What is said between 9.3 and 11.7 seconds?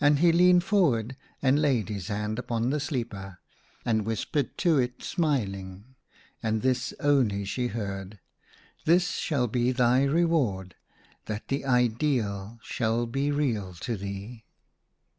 be thy reward— that the